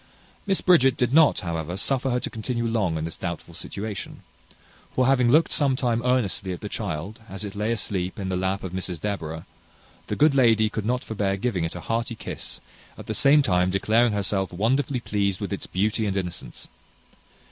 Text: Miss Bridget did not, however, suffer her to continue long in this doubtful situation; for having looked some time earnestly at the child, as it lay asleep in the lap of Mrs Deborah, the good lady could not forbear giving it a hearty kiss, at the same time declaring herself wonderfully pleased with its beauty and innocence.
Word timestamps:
Miss 0.47 0.61
Bridget 0.61 0.97
did 0.97 1.13
not, 1.13 1.41
however, 1.41 1.77
suffer 1.77 2.09
her 2.09 2.19
to 2.21 2.29
continue 2.31 2.65
long 2.65 2.97
in 2.97 3.03
this 3.03 3.15
doubtful 3.17 3.53
situation; 3.53 4.23
for 4.95 5.05
having 5.05 5.29
looked 5.29 5.51
some 5.51 5.75
time 5.75 6.01
earnestly 6.03 6.51
at 6.51 6.61
the 6.61 6.69
child, 6.69 7.19
as 7.29 7.43
it 7.45 7.53
lay 7.53 7.71
asleep 7.71 8.17
in 8.17 8.27
the 8.29 8.35
lap 8.35 8.63
of 8.63 8.71
Mrs 8.71 8.99
Deborah, 8.99 9.45
the 10.07 10.15
good 10.15 10.33
lady 10.33 10.71
could 10.71 10.87
not 10.87 11.03
forbear 11.03 11.37
giving 11.37 11.65
it 11.65 11.75
a 11.75 11.81
hearty 11.81 12.15
kiss, 12.15 12.59
at 12.97 13.05
the 13.05 13.13
same 13.13 13.43
time 13.43 13.69
declaring 13.69 14.13
herself 14.13 14.51
wonderfully 14.51 15.01
pleased 15.01 15.39
with 15.39 15.53
its 15.53 15.67
beauty 15.67 16.07
and 16.07 16.17
innocence. 16.17 16.67